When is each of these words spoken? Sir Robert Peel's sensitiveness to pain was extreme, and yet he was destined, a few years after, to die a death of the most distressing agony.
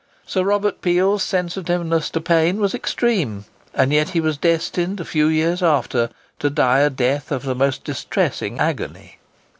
Sir 0.25 0.41
Robert 0.43 0.81
Peel's 0.81 1.21
sensitiveness 1.21 2.09
to 2.09 2.19
pain 2.21 2.59
was 2.59 2.73
extreme, 2.73 3.45
and 3.75 3.93
yet 3.93 4.09
he 4.09 4.19
was 4.19 4.35
destined, 4.35 4.99
a 4.99 5.05
few 5.05 5.27
years 5.27 5.61
after, 5.61 6.09
to 6.39 6.49
die 6.49 6.79
a 6.79 6.89
death 6.89 7.31
of 7.31 7.43
the 7.43 7.53
most 7.53 7.83
distressing 7.83 8.57
agony. 8.59 9.19